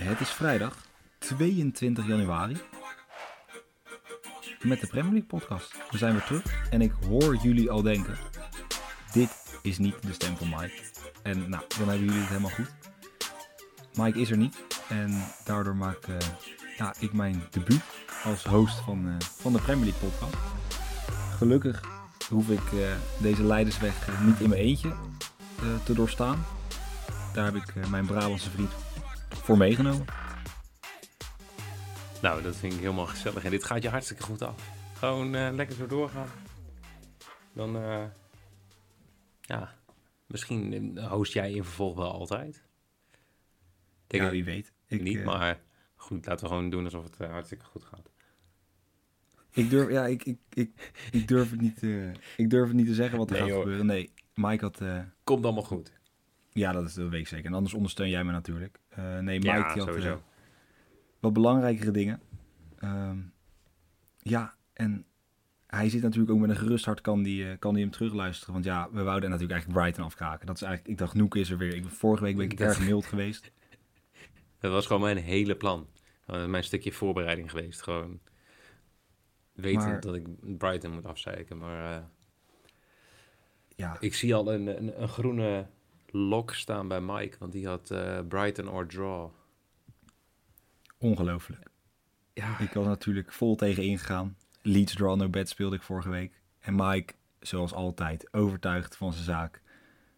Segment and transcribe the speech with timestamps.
[0.00, 0.76] Het is vrijdag
[1.18, 2.56] 22 januari.
[4.62, 5.74] Met de Premier League podcast.
[5.90, 8.16] We zijn weer terug en ik hoor jullie al denken:
[9.12, 10.82] dit is niet de stem van Mike.
[11.22, 12.70] En nou, dan hebben jullie het helemaal goed.
[13.94, 14.56] Mike is er niet
[14.88, 16.16] en daardoor maak eh,
[16.78, 17.82] ja, ik mijn debuut
[18.24, 20.36] als host van, eh, van de Premier League podcast.
[21.36, 21.84] Gelukkig
[22.28, 24.92] hoef ik eh, deze leidersweg niet in mijn eentje
[25.84, 26.44] te doorstaan.
[27.32, 28.70] Daar heb ik mijn Brabantse vriend
[29.42, 30.06] voor meegenomen.
[32.22, 33.44] Nou, dat vind ik helemaal gezellig.
[33.44, 34.70] En dit gaat je hartstikke goed af.
[34.94, 36.28] Gewoon eh, lekker zo doorgaan.
[37.52, 38.04] Dan, eh,
[39.40, 39.74] ja,
[40.26, 42.62] misschien eh, host jij in vervolg wel altijd.
[44.06, 44.72] Denk ja, wie weet.
[44.86, 45.60] Ik, niet, maar
[45.94, 48.10] goed, laten we gewoon doen alsof het hartstikke goed gaat.
[49.50, 50.70] ik, durf, ja, ik, ik, ik,
[51.10, 51.82] ik, durf het niet,
[52.36, 53.86] ik durf het niet te zeggen wat er Nee, gaat gebeuren.
[53.86, 54.82] Nee, Mike had...
[55.24, 55.99] Komt allemaal goed.
[56.52, 57.46] Ja, dat is de week zeker.
[57.46, 58.80] En anders ondersteun jij me natuurlijk.
[58.88, 60.12] Eh, nee, Mike ja, die had sowieso.
[60.14, 60.20] eh,
[61.20, 62.20] wat belangrijkere dingen.
[62.78, 63.18] Ehm,
[64.18, 65.04] ja, en
[65.66, 68.52] hij zit natuurlijk ook met een gerust hart, kan die, eh, kan die hem terugluisteren.
[68.52, 70.46] Want ja, we wouden natuurlijk eigenlijk Brighton afkraken.
[70.46, 71.74] Dat is eigenlijk, ik dacht, Noek is er weer.
[71.74, 73.50] Ik, vorige week ben ik Dat- erg mild geweest.
[74.60, 75.86] Dat was gewoon mijn hele plan.
[76.26, 77.82] Mijn stukje voorbereiding geweest.
[77.82, 78.20] Gewoon
[79.52, 81.58] weten Maar- dat ik Brighton moet afzeiken.
[81.58, 82.08] Maar
[83.76, 85.66] Ja, ik zie al een, een, een groene
[86.12, 87.36] lok staan bij Mike.
[87.38, 89.30] Want die had eh, Brighton or draw.
[90.98, 91.68] ongelooflijk.
[92.32, 94.36] Ja, Ik was natuurlijk vol tegen ingegaan.
[94.62, 96.40] Leeds draw no bed speelde ik vorige week.
[96.58, 99.62] En Mike, zoals altijd, overtuigd van zijn zaak.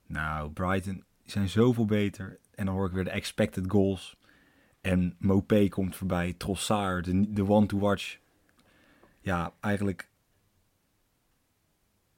[0.06, 2.38] Nou, Brighton zijn zoveel beter.
[2.54, 4.16] En dan hoor ik weer de expected goals.
[4.80, 6.32] En Mopé komt voorbij.
[6.32, 8.18] Trossard, de, de one to watch.
[9.20, 10.08] Ja, eigenlijk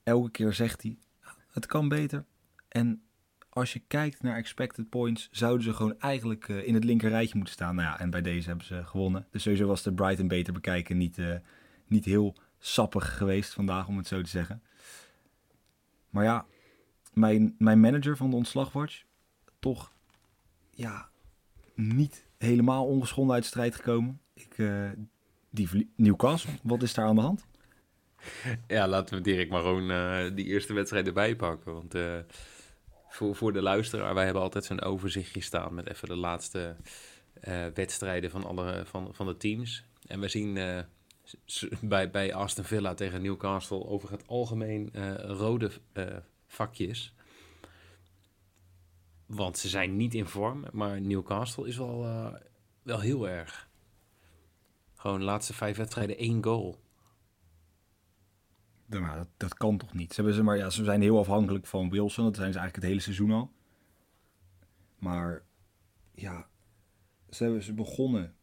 [0.03, 0.98] elke keer zegt hij,
[1.50, 2.25] het kan beter.
[2.69, 3.03] En
[3.54, 7.37] als je kijkt naar expected points, zouden ze gewoon eigenlijk eh, in het linker rijtje
[7.37, 7.75] moeten staan.
[7.75, 9.26] Nou ja, en bij deze hebben ze gewonnen.
[9.31, 11.34] Dus sowieso was de Brighton beter bekijken niet, eh,
[11.87, 14.62] niet heel sappig geweest vandaag, om het zo te zeggen.
[16.10, 16.47] Maar ja,
[17.12, 19.03] mijn, mijn manager van de ontslagwatch,
[19.59, 19.92] toch
[20.71, 21.09] ja,
[21.75, 24.21] niet helemaal ongeschonden uit de strijd gekomen.
[24.34, 24.91] Ik, eh,
[25.50, 27.47] die Newcastle, wat is daar aan de hand?
[28.66, 31.72] ja, laten we direct maar gewoon die eerste wedstrijd erbij pakken.
[31.72, 31.94] Want
[33.14, 36.76] voor, voor de luisteraar, wij hebben altijd zo'n overzichtje staan met even de laatste
[37.41, 39.84] eh, wedstrijden van, alle, van, van de teams.
[40.06, 40.80] En we zien eh,
[41.80, 45.70] bij, bij Aston Villa tegen Newcastle over het algemeen eh, rode
[46.47, 47.14] vakjes.
[49.26, 52.06] Want ze zijn niet in vorm, maar Newcastle is wel,
[52.82, 53.69] wel heel erg.
[54.94, 56.84] Gewoon de laatste vijf wedstrijden één goal.
[58.87, 60.09] Maar dat, dat kan toch niet?
[60.09, 62.25] Ze, hebben ze, maar, ja, ze zijn heel afhankelijk van Wilson.
[62.25, 63.53] Dat zijn ze eigenlijk het hele seizoen al.
[64.99, 65.43] Maar
[66.15, 66.49] ja,
[67.31, 68.34] ze, hebben, ze begonnen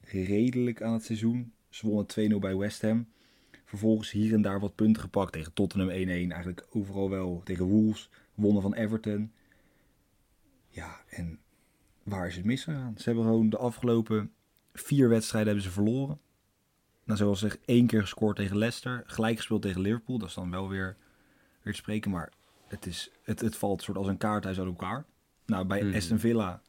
[0.00, 1.52] redelijk aan het seizoen.
[1.68, 3.08] Ze wonnen 2-0 bij West Ham.
[3.64, 5.32] Vervolgens hier en daar wat punten gepakt.
[5.32, 5.92] Tegen Tottenham 1-1.
[5.92, 7.40] Eigenlijk overal wel.
[7.44, 8.10] Tegen Wolves.
[8.34, 9.32] Wonnen van Everton.
[10.68, 11.38] Ja, en
[12.02, 12.94] waar is het misgegaan?
[12.96, 14.32] Ze hebben gewoon de afgelopen
[14.72, 16.20] vier wedstrijden hebben ze verloren.
[17.12, 19.02] Nou, zoals zeg, één keer gescoord tegen Leicester.
[19.06, 20.18] Gelijk gespeeld tegen Liverpool.
[20.18, 20.96] Dat is dan wel weer,
[21.62, 22.10] weer te spreken.
[22.10, 22.32] Maar
[22.66, 25.04] het, is, het, het valt soort als een kaarthuis uit elkaar.
[25.46, 25.96] Nou, bij Mhm.
[25.96, 26.62] Aston Villa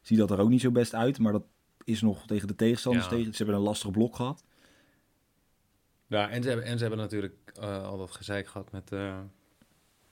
[0.00, 1.18] ziet dat er ook niet zo best uit.
[1.18, 1.44] Maar dat
[1.84, 3.04] is nog tegen de tegenstanders.
[3.04, 3.10] Ja.
[3.10, 4.44] Tegen, ze hebben een lastig blok gehad.
[6.06, 9.18] Ja, en ze hebben, en ze hebben natuurlijk eh, al dat gezeik gehad met, eh,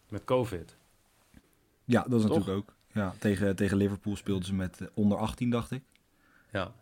[0.08, 0.76] met COVID.
[1.84, 2.36] Ja, dat is Toch?
[2.36, 2.74] natuurlijk ook.
[2.92, 5.82] Ja, tegen, tegen Liverpool speelden ze met eh, onder 18, dacht ik.
[6.52, 6.74] Ja,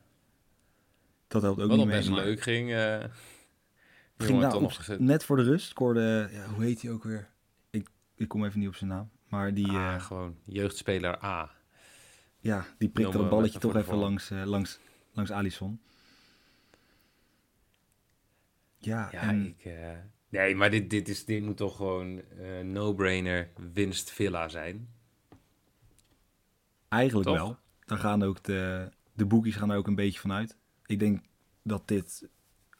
[1.28, 1.96] Dat helpt ook wat niet mee.
[1.96, 2.72] best maar- leuk ging.
[2.72, 3.04] eh
[4.16, 7.28] Ging nou, op- net voor de rust scoorde, ja, hoe heet hij ook weer?
[7.70, 9.10] Ik, ik kom even niet op zijn naam.
[9.28, 11.50] Maar die, Ah, eh, gewoon jeugdspeler A.
[12.38, 13.98] ja, die prikte dat we balletje toch even vorm.
[14.00, 14.78] langs, eh, langs,
[15.12, 15.80] langs Alisson.
[18.78, 19.64] Ja, Ja, en ik...
[19.64, 19.90] eh,
[20.28, 24.88] nee, maar dit, dit, is, dit moet toch gewoon eh, no-brainer winst Villa zijn.
[26.88, 27.36] eigenlijk toch?
[27.38, 27.58] wel.
[27.84, 30.56] Daar gaan ook de, de boekies gaan er ook een beetje van uit.
[30.88, 31.24] Ik denk
[31.62, 32.28] dat dit,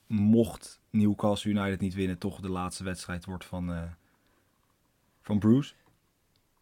[0.06, 3.92] mocht Newcastle United niet winnen, toch de laatste wedstrijd wordt van, eh,
[5.22, 5.74] van Bruce.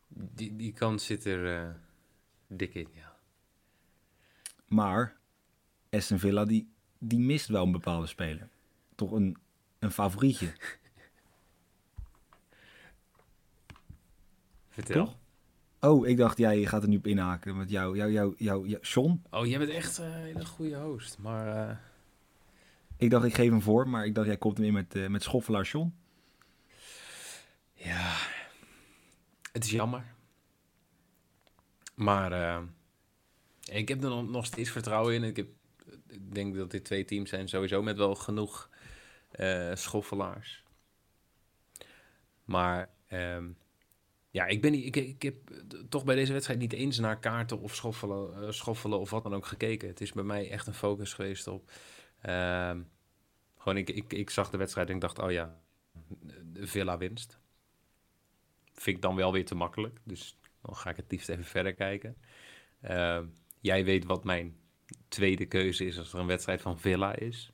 [0.09, 1.75] Die, die kans zit er eh,
[2.47, 3.17] dik in, ja.
[4.67, 5.17] Maar
[5.91, 8.49] Aston Villa, die, die mist wel een bepaalde speler.
[8.95, 9.37] Toch een,
[9.79, 10.53] een favorietje,
[14.69, 15.05] Vertel.
[15.05, 15.17] toch?
[15.87, 18.83] Oh, ik dacht, jij gaat er nu op inhaken met jou, jou, jou, jou, jou
[18.83, 19.23] John.
[19.31, 21.19] Oh, jij bent echt eh, een hele goede host.
[21.19, 21.77] Maar eh,
[22.97, 25.07] Ik dacht, ik geef hem voor, maar ik dacht, jij komt hem in met, eh,
[25.07, 25.95] met schoffelaar John.
[27.73, 28.17] ja,
[29.53, 30.15] het is jammer.
[31.95, 32.63] Maar
[33.65, 35.25] Ik heb er nog, nog steeds vertrouwen in.
[35.25, 35.49] Ik, heb,
[36.09, 38.71] ik denk dat dit twee teams zijn sowieso met wel genoeg
[39.75, 40.65] schoffelaars.
[42.45, 43.49] Maar ehm,
[44.37, 45.37] ja, ik, ben, ik, ik heb
[45.89, 49.35] toch bij deze wedstrijd niet eens naar kaarten of schoffelen, eh, schoffelen of wat dan
[49.35, 49.89] ook gekeken.
[49.89, 51.71] Het is bij mij echt een focus geweest op...
[52.21, 52.83] ehm,
[53.57, 55.61] gewoon, ik, ik, ik zag de wedstrijd en ik dacht, oh ja,
[56.55, 57.39] Villa winst.
[58.73, 60.01] Vind ik dan wel weer te makkelijk.
[60.05, 62.17] Dus dan ga ik het liefst even verder kijken.
[62.81, 63.27] Ehm,
[63.61, 64.57] jij weet wat mijn
[65.09, 67.53] tweede keuze is als er een wedstrijd van Villa is.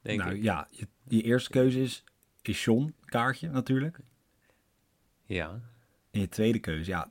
[0.00, 0.42] Denk nou ik.
[0.42, 2.04] ja, je, je eerste keuze is,
[2.42, 4.00] is John kaartje natuurlijk.
[5.26, 5.60] Ja.
[6.10, 7.08] En je tweede keuze, ja,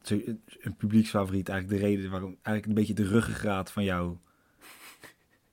[0.60, 1.50] een publieksfavoriet.
[1.50, 4.18] Eigenlijk de reden waarom, eigenlijk een beetje de ruggengraat van jou.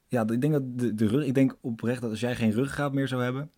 [0.09, 2.93] Ja, ik denk dat de, de rug, ik denk oprecht dat als jij geen ruggengraat
[2.93, 3.51] meer zou hebben,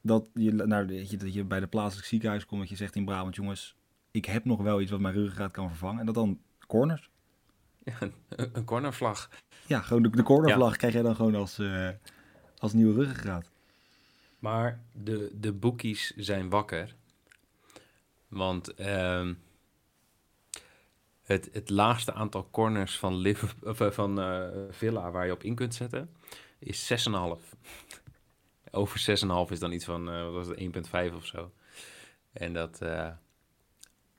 [0.00, 2.96] dat je, nou, dat je, dat je bij de plaatselijk ziekenhuis komt, dat je zegt
[2.96, 3.76] in Brabant, jongens,
[4.10, 6.00] ik heb nog wel iets wat mijn ruggengraat kan vervangen.
[6.00, 7.10] En dat dan corners.
[7.84, 9.30] Een, een cornervlag.
[9.66, 11.88] Ja, gewoon de, de cornervlag krijg jij dan gewoon als, eh,
[12.58, 13.50] als nieuwe ruggengraat.
[14.38, 16.94] Maar de, de bookies zijn wakker.
[18.28, 19.34] Want ehm,
[21.22, 23.26] het, het laagste aantal corners van,
[23.62, 26.16] of, eh, van eh, Villa waar je op in kunt zetten
[26.58, 27.58] is 6,5.
[28.70, 31.52] Over 6,5 is dan iets van wat was het, 1,5 of zo.
[32.32, 33.20] En dat ja,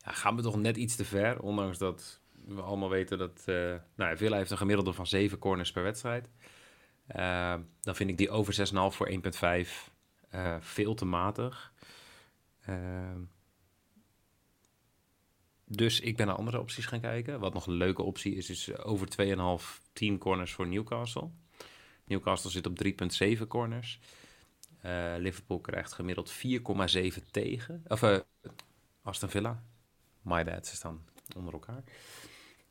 [0.01, 1.39] gaan we toch net iets te ver.
[1.41, 3.43] Ondanks dat we allemaal weten dat...
[3.95, 6.29] nou, Villa heeft een gemiddelde van 7 corners per wedstrijd.
[7.09, 9.91] Eh, dan vind ik die over 6,5 voor 1,5
[10.29, 11.73] eh, veel te matig.
[12.65, 13.21] Ehm,
[15.71, 17.39] dus ik ben naar andere opties gaan kijken.
[17.39, 19.07] Wat nog een leuke optie is, is over
[19.61, 21.29] 2,5 10 corners voor Newcastle.
[22.03, 22.83] Newcastle zit op
[23.39, 23.99] 3,7 corners.
[24.81, 27.83] Eh, Liverpool krijgt gemiddeld 4,7 tegen.
[27.87, 28.19] Of eh,
[29.03, 29.63] Aston Villa.
[30.21, 31.05] My bad, ze staan
[31.35, 31.83] onder elkaar.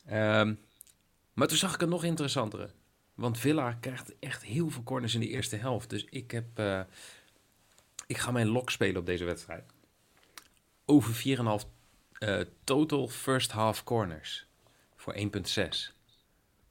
[0.04, 0.54] Ehm,
[1.32, 2.70] maar toen zag ik een nog interessantere.
[3.14, 5.90] Want Villa krijgt echt heel veel corners in de eerste helft.
[5.90, 6.58] Dus ik heb...
[6.58, 6.80] eh,
[8.06, 9.72] ik ga mijn lok spelen op deze wedstrijd.
[10.84, 11.77] Over 4,5
[12.18, 14.46] eh, total first half corners.
[14.96, 15.92] Voor 1,6.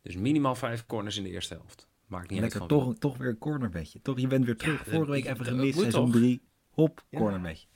[0.01, 1.87] Dus minimaal 5 corners in de eerste helft.
[2.05, 4.01] Maakt niet Lekker, uit van toch, toch weer een cornerbedje.
[4.01, 4.83] Toch, je bent weer terug.
[4.83, 6.15] Vorige week even gemist, seizoen toch?
[6.15, 6.41] 3.
[6.69, 7.19] Hop, Ja.
[7.19, 7.67] cornerbedje.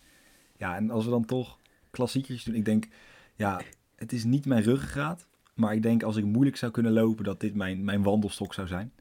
[0.58, 1.60] Ja, en als we dan toch
[1.90, 2.56] klassiekers doen.
[2.56, 2.88] Ik denk,
[3.36, 3.62] ja,
[3.96, 5.28] het is niet mijn ruggengraat.
[5.54, 8.68] Maar ik denk als ik moeilijk zou kunnen lopen, dat dit mijn, mijn wandelstok zou
[8.68, 8.94] zijn.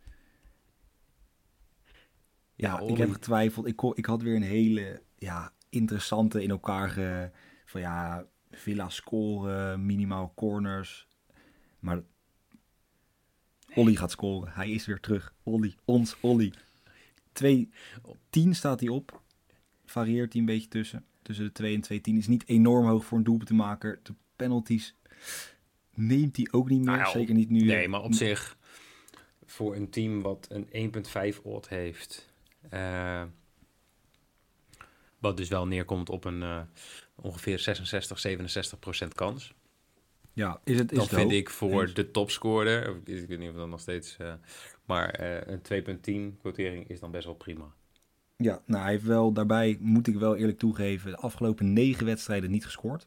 [2.55, 3.67] Ja, Ja, ik heb getwijfeld.
[3.67, 7.31] Ik, ik had weer een hele ja, interessante in elkaar ge,
[7.65, 8.27] van ja,
[8.61, 11.07] Villa scoren, minimaal corners.
[11.79, 12.03] Maar
[13.75, 14.53] Olly gaat scoren.
[14.53, 15.35] Hij is weer terug.
[15.43, 16.53] Olly, ons Olly.
[17.33, 19.23] 2-10 staat hij op.
[19.85, 21.05] Varieert hij een beetje tussen.
[21.23, 24.01] Tussen de 2 en 2-10 is niet enorm hoog voor een doelpunt te maken.
[24.03, 24.95] De penalties
[25.95, 26.97] neemt hij ook niet meer.
[26.97, 27.65] Nou Zeker niet nu.
[27.65, 28.57] Nee, maar op zich,
[29.45, 30.93] voor een team wat een
[31.35, 32.33] 1,5 odd heeft,
[32.69, 33.23] eh,
[35.21, 36.61] wat dus wel neerkomt op een eh,
[37.15, 39.55] ongeveer 66, 67 procent kans.
[40.33, 43.57] Ja, is het, is Dan het vind ik voor de topscorer, ik weet niet of
[43.57, 44.33] dat nog steeds, eh,
[44.85, 47.75] maar eh, een 2,10 quotering is dan best wel prima.
[48.37, 52.51] Ja, nou hij heeft wel, daarbij moet ik wel eerlijk toegeven, de afgelopen negen wedstrijden
[52.51, 53.07] niet gescoord.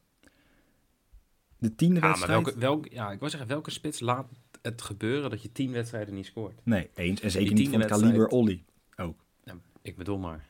[1.57, 2.43] De tiende Ja, maar wedstrijd...
[2.43, 4.27] welke, welke, ja, ik wou zeggen, welke spits laat
[4.61, 6.59] het gebeuren dat je 10 wedstrijden niet scoort?
[6.63, 7.21] Nee, eens.
[7.21, 8.63] En zeker niet van het kaliber Olly.
[8.95, 9.25] Ook.
[9.43, 10.45] Ja, ik bedoel maar.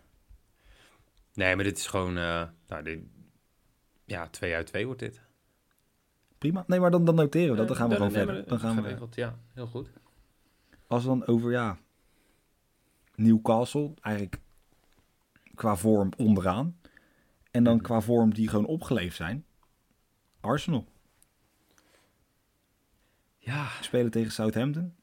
[1.33, 2.99] Nee, maar dit is gewoon, eh, nou, dit,
[4.05, 5.21] ja, 2 uit 2 wordt dit.
[6.37, 6.63] Prima.
[6.67, 7.67] Nee, maar dan, dan noteren we dat.
[7.67, 8.35] Dan gaan we gewoon nee, verder.
[8.41, 9.89] maar Dan gaan we, Ja, heel goed.
[10.87, 11.77] als we dan over, ja,
[13.15, 14.41] Newcastle, eigenlijk
[15.55, 16.77] qua vorm onderaan.
[17.51, 17.83] En dan Mhm.
[17.83, 19.45] qua vorm die gewoon opgeleefd zijn.
[20.39, 20.85] Arsenal.
[23.37, 24.95] Ja, Spelen tegen Southampton.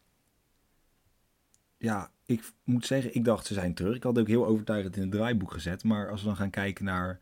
[1.81, 3.97] Ja, ik moet zeggen, ik dacht ze zijn terug.
[3.97, 5.85] Ik had ook heel overtuigend in het draaiboek gezet.
[5.85, 7.21] Maar als we dan gaan kijken naar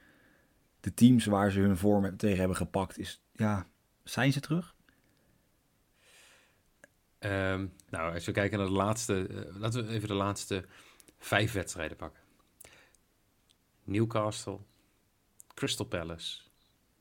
[0.80, 3.66] de teams waar ze hun vorm tegen hebben gepakt, is ja,
[4.04, 4.74] zijn ze terug?
[7.18, 10.64] ehm, nou, als we kijken naar de laatste, eh, laten we even de laatste
[11.18, 12.20] vijf wedstrijden pakken.
[13.84, 14.58] Newcastle,
[15.54, 16.40] Crystal Palace,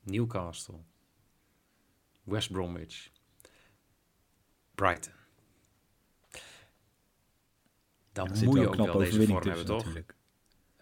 [0.01, 0.79] Newcastle,
[2.23, 3.11] West Bromwich,
[4.75, 5.16] Brighton.
[8.25, 9.95] Dan zit moet je een ook knappe wel deze overwinning vorm hebben, tussen toch?
[9.95, 10.15] natuurlijk.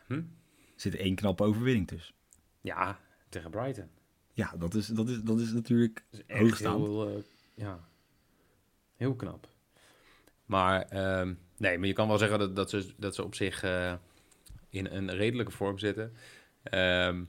[0.07, 0.13] Hm?
[0.13, 2.15] Er zit één knappe overwinning tussen.
[2.61, 2.99] Ja,
[3.29, 3.89] tegen Brighton.
[4.33, 6.81] Ja, dat is, dat is, dat is natuurlijk Dat is echt Hoogstaand.
[6.81, 7.23] heel, eh,
[7.53, 7.87] ja,
[8.95, 9.47] heel knap.
[10.45, 13.63] Maar ehm, nee, maar je kan wel zeggen dat, dat, ze, dat ze op zich
[13.63, 13.93] eh,
[14.69, 16.13] in een redelijke vorm zitten.
[16.63, 17.23] Ehm,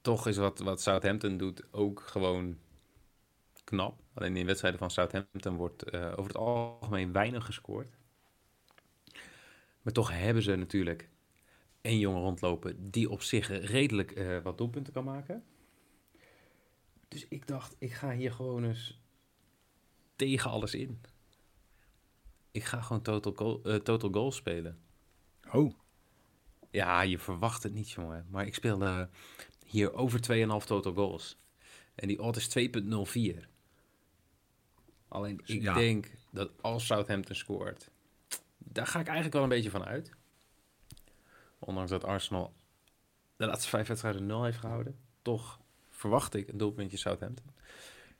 [0.00, 2.58] toch is wat, wat Southampton doet ook gewoon
[3.64, 4.02] knap.
[4.14, 7.98] Alleen in wedstrijden van Southampton wordt eh, over het algemeen weinig gescoord.
[9.82, 11.08] Maar toch hebben ze natuurlijk
[11.80, 15.44] één jongen rondlopen die op zich redelijk eh, wat doelpunten kan maken.
[17.08, 19.00] Dus ik dacht, ik ga hier gewoon eens
[20.16, 21.00] tegen alles in.
[22.50, 24.78] Ik ga gewoon total goal, eh, total goal spelen.
[25.52, 25.72] Oh,
[26.70, 28.26] Ja, je verwacht het niet, jongen.
[28.30, 29.08] Maar ik speelde
[29.66, 31.38] hier over 2,5 total goals.
[31.94, 33.48] En die odd is 2,04.
[35.08, 35.74] Alleen ik Ja.
[35.74, 37.90] denk dat als Southampton scoort,
[38.64, 40.10] daar ga ik eigenlijk wel een beetje van uit.
[41.58, 42.52] Ondanks dat Arsenal
[43.36, 47.46] de laatste vijf wedstrijden 0 heeft gehouden, toch verwacht ik een doelpuntje Southampton.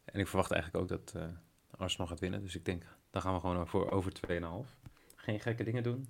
[0.05, 1.29] En ik verwacht eigenlijk ook dat eh,
[1.77, 2.41] Arsenal gaat winnen.
[2.43, 4.39] Dus ik denk, daar gaan we gewoon voor over 2,5.
[5.17, 6.09] Geen gekke dingen doen.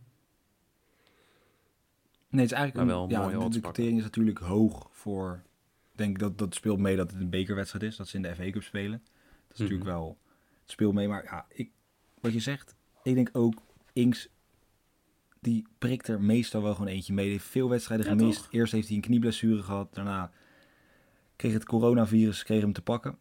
[2.28, 4.88] nee, het is eigenlijk Maar een, wel een ja, mooie de- quotering is natuurlijk hoog
[4.92, 5.42] voor.
[5.92, 8.34] Ik denk dat dat speelt mee dat het een bekerwedstrijd is, dat ze in de
[8.34, 9.02] FA Cup spelen.
[9.02, 9.62] Dat is Mhm.
[9.62, 10.18] natuurlijk wel
[10.62, 11.70] het speelt mee, maar ja, ik,
[12.20, 14.28] wat je zegt, ik denk ook Inks
[15.40, 17.24] die prikt er meestal wel gewoon eentje mee.
[17.24, 18.42] Hij heeft veel wedstrijden Ja, gemist.
[18.42, 18.52] toch?
[18.52, 20.30] Eerst heeft hij een knieblessure gehad, daarna
[21.36, 23.18] kreeg het coronavirus kreeg hem te pakken.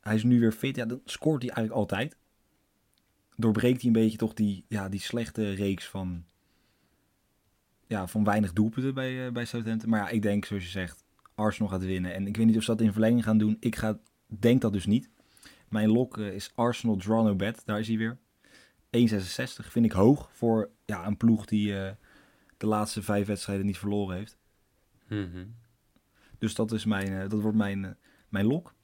[0.00, 0.76] Hij is nu weer fit.
[0.76, 2.16] Ja, dan scoort hij eigenlijk altijd.
[3.36, 6.24] Doorbreekt hij een beetje toch die, ja, die slechte reeks van,
[7.86, 9.90] ja, van weinig doelpunten bij, eh, bij Southampton.
[9.90, 12.14] Maar ja, ik denk, zoals je zegt, Arsenal gaat winnen.
[12.14, 13.56] En ik weet niet of ze dat in verlenging gaan doen.
[13.60, 15.10] Ik ga, denk dat dus niet.
[15.68, 17.62] Mijn lok eh, is Arsenal draw no bet.
[17.64, 18.18] Daar is hij weer.
[18.96, 21.92] 1,66 vind ik hoog voor ja, een ploeg die eh,
[22.56, 24.38] de laatste vijf wedstrijden niet verloren heeft.
[25.08, 25.46] Mhm.
[26.38, 27.90] Dus dat, is mijn, eh, dat wordt mijn, eh,
[28.28, 28.74] mijn lok.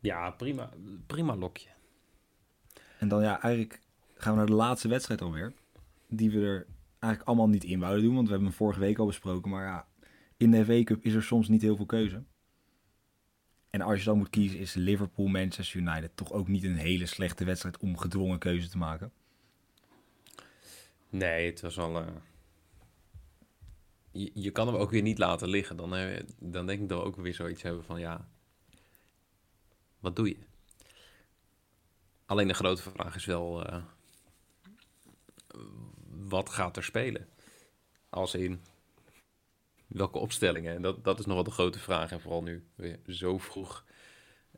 [0.00, 0.70] Ja, prima,
[1.06, 1.68] prima lokje.
[2.98, 3.80] En dan ja, eigenlijk
[4.14, 5.52] gaan we naar de laatste wedstrijd alweer.
[6.08, 6.66] Die we er
[6.98, 8.14] eigenlijk allemaal niet in wouden doen.
[8.14, 9.50] Want we hebben hem vorige week al besproken.
[9.50, 9.86] Maar ja,
[10.36, 12.24] in de FA Cup is er soms niet heel veel keuze.
[13.72, 17.06] En als je dan moet kiezen is Liverpool, Manchester United toch ook niet een hele
[17.06, 19.12] slechte wedstrijd om gedwongen keuze te maken.
[21.08, 21.96] Nee, het was al.
[22.00, 22.06] eh,
[24.34, 25.76] Je, kan hem ook weer niet laten liggen.
[25.76, 28.28] Dan, eh, dan denk ik dat we ook weer zoiets hebben van ja.
[30.00, 30.36] Wat doe je?
[32.26, 33.64] Alleen de grote vraag is wel.
[33.66, 33.82] eh,
[36.08, 37.28] wat gaat er spelen?
[38.10, 38.60] Als in.
[39.92, 40.74] Welke opstellingen?
[40.74, 42.12] En dat, dat is nog wel de grote vraag.
[42.12, 43.84] En vooral nu weer zo vroeg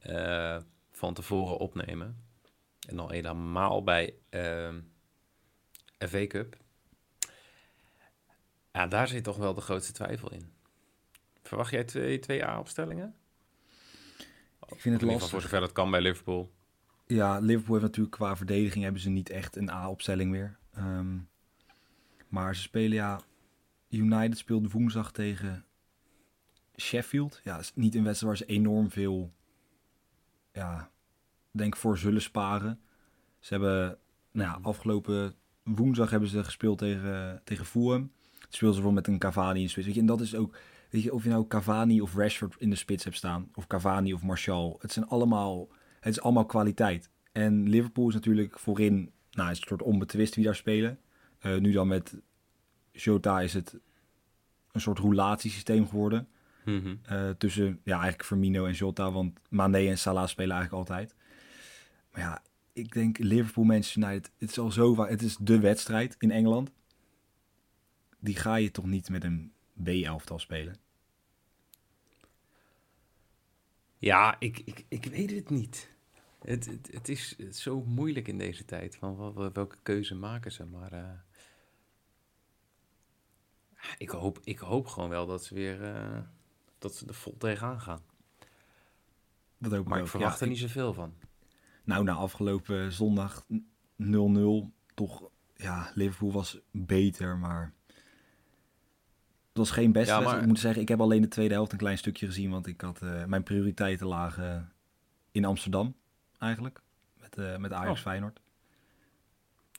[0.00, 0.58] eh,
[0.90, 2.24] van tevoren opnemen.
[2.88, 4.80] En dan helemaal bij ehm
[6.08, 6.56] FA Cup.
[8.72, 10.52] Ja, daar zit toch wel de grootste twijfel in.
[11.42, 13.14] Verwacht jij twee, twee A-opstellingen?
[14.66, 15.30] Ik vind het lastig.
[15.30, 16.52] voor zover dat kan bij Liverpool.
[17.06, 20.58] Ja, Liverpool heeft natuurlijk qua verdediging hebben ze niet echt een A-opstelling meer.
[20.72, 21.18] Ehm,
[22.28, 23.20] maar ze spelen ja.
[23.98, 25.64] United speelt woensdag tegen
[26.76, 27.40] Sheffield.
[27.44, 29.32] Ja, is niet een wedstrijd waar ze enorm veel,
[30.52, 30.90] ja,
[31.50, 32.80] denk voor zullen sparen.
[33.40, 33.98] Ze hebben,
[34.32, 38.12] nou ja, afgelopen woensdag hebben ze gespeeld tegen, tegen Fulham.
[38.48, 39.96] Speelden ze voor met een Cavani in de spits.
[39.96, 40.56] En dat is ook,
[40.90, 44.14] weet je, of je nou Cavani of Rashford in de spits hebt staan, of Cavani
[44.14, 44.78] of Martial.
[44.80, 45.68] Het zijn allemaal,
[46.00, 47.10] het is allemaal kwaliteit.
[47.32, 50.98] En Liverpool is natuurlijk voorin, nou, is een soort onbetwist wie daar spelen.
[51.38, 52.20] Eh, nu dan met
[52.94, 53.76] Jota is het
[54.72, 56.28] een soort roulatiesysteem geworden.
[57.02, 61.14] Eh, tussen ja, eigenlijk Firmino en Jota, want Mane en Salah spelen eigenlijk altijd.
[62.10, 65.58] Maar ja, ik denk Liverpool, Manchester United, het is al zo vaak, het is de
[65.60, 66.70] wedstrijd in Engeland.
[68.18, 70.76] Die ga je toch niet met een B-elftal spelen?
[73.98, 75.90] Ja, ik, ik, ik weet het niet.
[76.44, 78.96] Het, het, het is zo moeilijk in deze tijd.
[78.96, 80.64] Van wel- welke keuze maken ze?
[80.64, 81.10] Maar eh,
[83.98, 86.18] ik, hoop, ik hoop gewoon wel dat ze weer eh,
[86.78, 88.00] dat ze er vol tegenaan gaan.
[89.58, 90.04] Dat ook Maar ook.
[90.04, 91.14] ik verwacht Ja, er niet zoveel van.
[91.84, 93.44] Nou, na afgelopen zondag
[94.02, 97.72] 0-0, toch, ja, Liverpool was beter, maar
[99.48, 100.24] het was geen beste Ja, wedstrijd.
[100.32, 102.66] maar- Ik moet zeggen, ik heb alleen de tweede helft een klein stukje gezien, want
[102.66, 104.72] ik had eh, mijn prioriteiten lagen
[105.32, 105.94] in Amsterdam,
[106.38, 106.80] eigenlijk,
[107.18, 108.04] met, eh met Ajax Oh.
[108.06, 108.40] Feyenoord.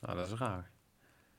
[0.00, 0.70] Nou, dat is raar.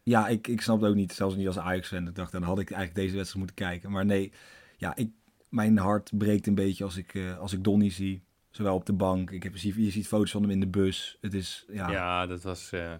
[0.07, 2.07] Ja, ik, ik snap het ook niet, zelfs niet als Ajax-fan.
[2.07, 3.91] Ik dacht, dan had ik eigenlijk deze wedstrijd moeten kijken.
[3.91, 4.31] Maar nee,
[4.77, 5.11] ja, ik,
[5.49, 8.23] mijn hart breekt een beetje als ik, eh, als ik Donny zie.
[8.49, 11.17] Zowel op de bank, ik heb, je ziet foto's van hem in de bus.
[11.21, 12.71] Het is, ja, Ja, dat was...
[12.71, 12.93] eh,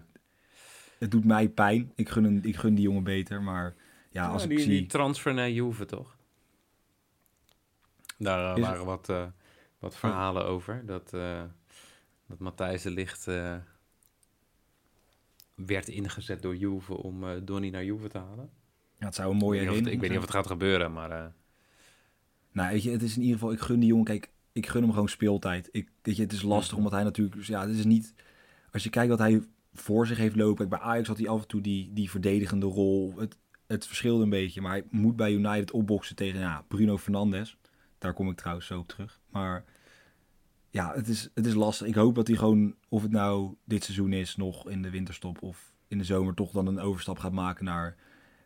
[0.98, 1.92] het doet mij pijn.
[1.94, 3.74] Ik gun, een, ik gun die jongen beter, maar
[4.10, 4.68] ja, als ik zie...
[4.68, 6.16] die transfer naar Juve, toch?
[8.18, 9.12] Daar eh, waren wat,
[9.78, 10.82] wat verhalen over.
[10.86, 11.10] Dat,
[12.26, 13.56] dat Matthijs de Ligt eh,
[15.66, 18.50] werd ingezet door Juve om eh Donny naar Juve te halen.
[18.98, 21.10] Ja, het zou een mooie ik herinnering ik weet niet of het gaat gebeuren, maar...
[21.10, 21.26] eh,
[22.52, 24.04] Nou, weet je, het is in ieder geval, ik gun die jongen.
[24.04, 25.68] Kijk, ik gun hem gewoon speeltijd.
[25.72, 26.76] Ik, weet je, het is lastig Mhm.
[26.76, 27.36] omdat hij natuurlijk...
[27.36, 28.14] dus Ja, het is niet...
[28.72, 30.56] Als je kijkt wat hij voor zich heeft lopen.
[30.56, 33.14] Kijk, bij Ajax had hij af en toe die, die verdedigende rol.
[33.18, 33.36] Het,
[33.66, 34.60] het verschilde een beetje.
[34.60, 37.56] Maar hij moet bij United opboksen tegen ja, Bruno Fernandes.
[37.98, 39.20] Daar kom ik trouwens zo op terug.
[39.30, 39.64] Maar
[40.70, 41.86] ja, het is, het is lastig.
[41.86, 45.42] Ik hoop dat hij gewoon, of het nou dit seizoen is, nog in de winterstop
[45.42, 47.96] of in de zomer, toch dan een overstap gaat maken naar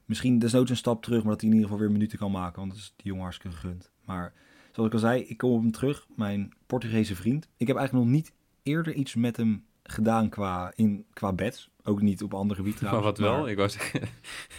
[0.05, 2.59] misschien desnoods een stap terug, maar dat hij in ieder geval weer minuten kan maken.
[2.59, 3.91] Want dat is die jongen hartstikke gegund.
[4.05, 4.33] Maar
[4.73, 6.07] zoals ik al zei, ik kom op hem terug.
[6.17, 7.49] Mijn Portugese vriend.
[7.57, 11.71] Ik heb eigenlijk nog niet eerder iets met hem gedaan qua, in, qua bets.
[11.83, 13.77] Ook niet op ander gebied Maar wat wel, ik was...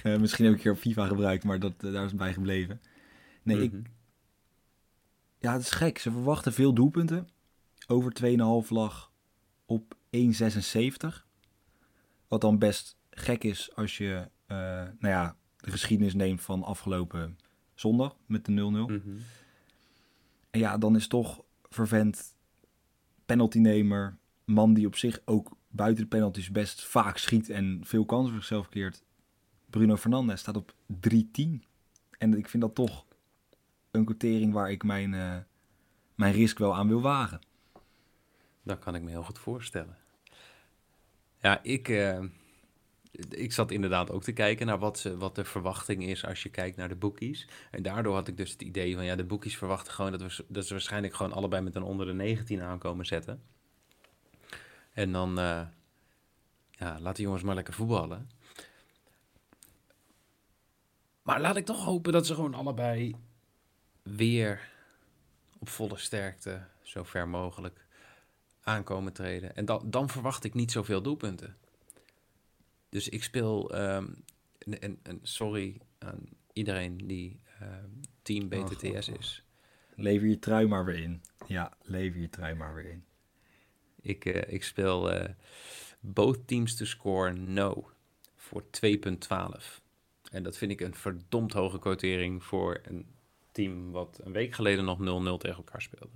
[0.03, 2.19] Eh, misschien heb ik een keer op FIFA gebruikt, maar dat, eh, daar is het
[2.19, 2.81] bij gebleven.
[3.43, 3.81] Nee, ik, Mhm.
[5.39, 5.97] ja, het is gek.
[5.97, 7.27] Ze verwachten veel doelpunten.
[7.87, 8.11] Over
[8.65, 9.11] 2,5 lag
[9.65, 11.25] op 1,76.
[12.27, 17.37] Wat dan best gek is als je eh, nou ja, de geschiedenis neemt van afgelopen
[17.73, 18.55] zondag met de 0-0.
[18.55, 18.97] Mhm.
[20.49, 22.35] En ja, dan is toch vervent
[23.25, 24.17] penaltynemer.
[24.45, 28.39] Man die op zich ook buiten de penalties best vaak schiet en veel kansen voor
[28.39, 29.03] zichzelf keert.
[29.69, 31.63] Bruno Fernandes staat op 3-10.
[32.17, 33.05] En ik vind dat toch
[33.91, 35.37] een quotering waar ik mijn, eh,
[36.15, 37.39] mijn risk wel aan wil wagen.
[38.63, 39.97] Dat kan ik me heel goed voorstellen.
[41.41, 42.19] Ja, ik, eh,
[43.29, 46.77] ik zat inderdaad ook te kijken naar wat, wat de verwachting is als je kijkt
[46.77, 47.47] naar de bookies.
[47.71, 50.45] En daardoor had ik dus het idee van, ja, de bookies verwachten gewoon dat, we,
[50.47, 53.43] dat ze waarschijnlijk gewoon allebei met een onder de 19 aankomen zetten.
[54.93, 55.61] En dan, eh,
[56.71, 58.29] ja, laat die jongens maar lekker voetballen.
[61.21, 63.15] Maar laat ik toch hopen dat ze gewoon allebei
[64.03, 64.69] weer
[65.59, 67.85] op volle sterkte, zo ver mogelijk,
[68.63, 69.55] aankomen treden.
[69.55, 71.57] En dan, dan verwacht ik niet zoveel doelpunten.
[72.89, 74.07] Dus ik speel, ehm,
[74.57, 77.89] en, en, en sorry aan iedereen die ehm,
[78.21, 79.43] team BTTS Oh, is.
[79.95, 81.21] Lever je trui maar weer in.
[81.47, 83.05] Ja, lever je trui maar weer in.
[84.01, 85.29] Ik, eh, ik speel eh,
[85.99, 87.89] both teams to score no
[88.35, 89.81] voor 2,12.
[90.31, 93.05] En dat vind ik een verdomd hoge quotering voor een
[93.51, 95.01] team wat een week geleden nog 0-0
[95.37, 96.15] tegen elkaar speelde.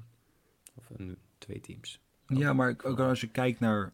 [0.73, 1.99] Of een, twee teams.
[2.27, 3.93] Ja, maar ook als je kijkt naar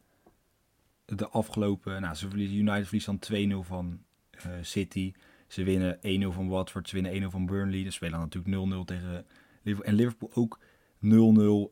[1.06, 2.02] de afgelopen...
[2.02, 5.14] Nou, ze verliezen, United verliest dan 2-0 van eh, City.
[5.48, 5.98] Ze winnen
[6.32, 6.90] 1-0 van Watford.
[6.90, 7.84] Ze winnen 1-0 van Burnley.
[7.84, 9.26] Ze spelen dan natuurlijk 0-0 tegen
[9.64, 9.86] Liverpool.
[9.92, 10.60] En Liverpool ook
[11.02, 11.08] 0-0,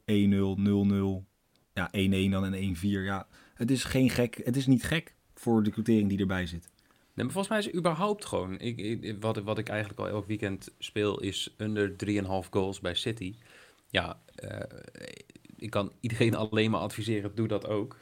[0.06, 1.30] 1-0, 0-0.
[1.74, 1.90] Ja,
[2.28, 2.80] 1-1 dan en 1-4.
[2.82, 4.42] Ja, het is geen gek...
[4.44, 6.70] Het is niet gek voor de quotering die erbij zit.
[7.14, 8.60] Nee, maar volgens mij is het überhaupt gewoon...
[8.60, 12.94] Ik, ik- wat, wat ik eigenlijk al elk weekend speel is under 3,5 goals bij
[12.94, 13.36] City.
[13.90, 14.60] Ja, eh,
[15.62, 17.98] ik kan iedereen alleen maar adviseren, doe dat ook.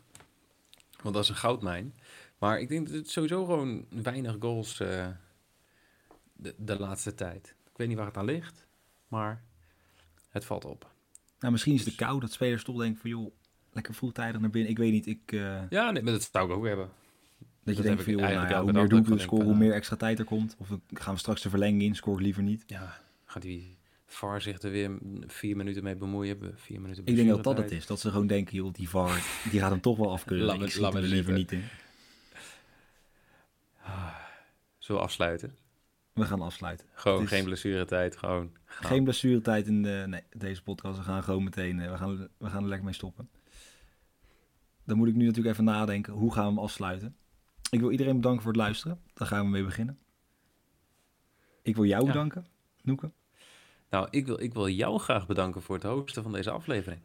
[1.02, 1.94] Want dat is een goudmijn.
[2.38, 5.08] Maar ik denk dat het sowieso gewoon weinig goals eh,
[6.34, 7.56] de, de laatste tijd.
[7.72, 8.68] Ik weet niet waar het aan ligt,
[9.08, 9.44] maar
[10.30, 10.92] het valt op.
[11.40, 13.10] Nou, misschien is het de kou dat spelers toch denken van...
[13.10, 13.32] joh,
[13.72, 14.72] lekker vroegtijdig naar binnen.
[14.72, 15.32] Ik weet niet, ik...
[15.32, 16.90] eh, Ja, nee, maar dat zou ik ook hebben.
[17.64, 20.20] Dat je denkt van, joh, nou ja, hoe meer doelpunten scoren, hoe meer extra tijd
[20.20, 20.56] er komt.
[20.58, 22.64] Of gaan we straks de verlenging in, score ik liever niet.
[22.68, 23.78] Ja, gaat die
[24.12, 26.40] VAR zich er weer vier minuten mee bemoeien?
[26.40, 27.86] We- Vier minuten Ik denk dat dat het is.
[27.86, 30.46] Dat ze gewoon denken, joh, die VAR, die gaat hem toch wel afkeuren.
[30.46, 31.58] Laat me- laat me er liever zitten.
[31.58, 31.70] niet in.
[34.78, 35.56] Zullen we afsluiten?
[36.14, 36.86] We gaan afsluiten.
[36.94, 38.90] Gewoon is- geen blessuretijd, gewoon gaan.
[38.92, 40.98] Geen blessuretijd in de, nee, deze podcast.
[40.98, 43.30] We gaan gewoon meteen, eh, we gaan, we gaan er lekker mee stoppen.
[44.86, 47.16] Dan moet ik nu natuurlijk even nadenken, hoe gaan we hem afsluiten?
[47.72, 49.00] Ik wil iedereen bedanken voor het luisteren.
[49.14, 50.00] Daar gaan we mee beginnen.
[51.62, 52.08] Ik wil jou Ja.
[52.08, 52.46] bedanken,
[52.82, 53.12] Noeke.
[53.90, 57.02] Nou, ik wil, ik wil jou graag bedanken voor het hosten van deze aflevering.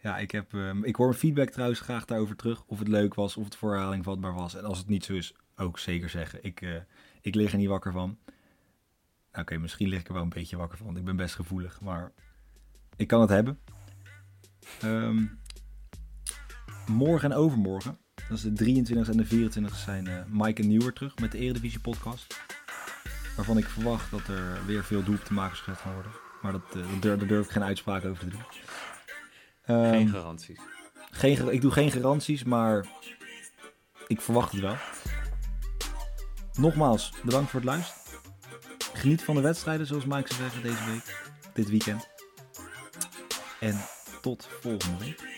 [0.00, 2.64] Ja, ik, heb, ehm, ik hoor feedback trouwens graag daarover terug.
[2.66, 4.54] Of het leuk was, of het voor herhaling vatbaar was.
[4.54, 6.38] En als het niet zo is, ook zeker zeggen.
[6.42, 6.70] Ik, eh,
[7.20, 8.18] ik lig er niet wakker van.
[9.32, 10.96] Nou, Oké, misschien lig ik er wel een beetje wakker van.
[10.96, 12.12] Ik ben best gevoelig, maar
[12.96, 13.58] ik kan het hebben.
[14.80, 15.24] Ehm,
[16.86, 20.92] morgen en overmorgen, dat is de 23 en de 24 zijn eh, Mike en Nieuwer
[20.92, 22.44] terug met de Eredivisie podcast.
[23.36, 26.12] Waarvan ik verwacht dat er weer veel doelpuntenmakers gezet gaan worden.
[26.42, 28.42] Maar dat, eh, daar durf- durf ik geen uitspraak over te doen.
[29.64, 30.58] Ehm, Geen garanties.
[31.10, 32.86] geen, ik doe geen garanties, maar
[34.06, 34.76] ik verwacht het wel.
[36.52, 38.02] Nogmaals, bedankt voor het luisteren.
[38.92, 41.32] Geniet van de wedstrijden, zoals Mike zou zeggen, deze week.
[41.54, 42.08] Dit weekend.
[43.60, 43.80] En
[44.20, 45.33] tot volgende week.